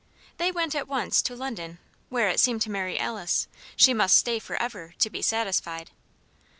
[0.37, 1.77] They went at once to London
[2.09, 5.91] where, it seemed to Mary Alice, she must stay forever, to be satisfied.